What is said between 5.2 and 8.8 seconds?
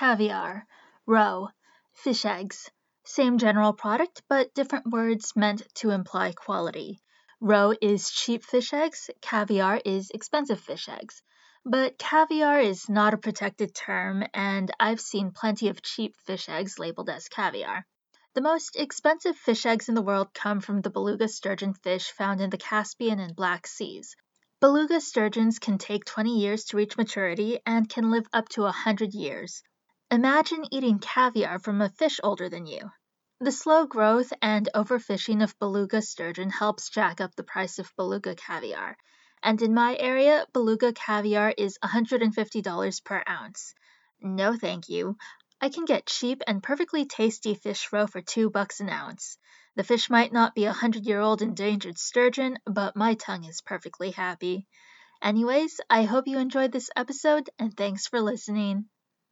meant to imply quality. Roe is cheap fish